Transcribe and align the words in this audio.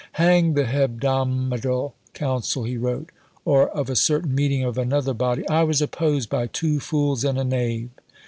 "Hang 0.13 0.55
the 0.55 0.63
Hebdomadal 0.65 1.93
Council," 2.15 2.63
he 2.63 2.75
wrote; 2.75 3.11
or, 3.45 3.69
of 3.69 3.87
a 3.87 3.95
certain 3.95 4.33
meeting 4.33 4.63
of 4.63 4.75
another 4.75 5.13
body, 5.13 5.47
"I 5.47 5.61
was 5.63 5.79
opposed 5.79 6.27
by 6.27 6.47
two 6.47 6.79
fools 6.79 7.23
and 7.23 7.37
a 7.37 7.43
knave." 7.43 7.89